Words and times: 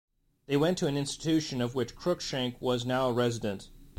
They 0.47 0.57
went 0.57 0.79
to 0.79 0.87
an 0.87 0.97
institution 0.97 1.61
of 1.61 1.75
which 1.75 1.95
Crookshank 1.95 2.59
was 2.59 2.87
now 2.87 3.09
a 3.09 3.13
resident. 3.13 3.69